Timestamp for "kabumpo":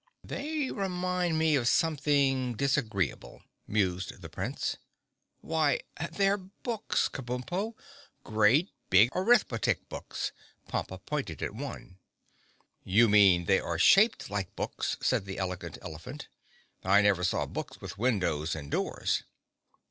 7.07-7.75